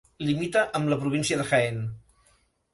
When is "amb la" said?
0.79-0.97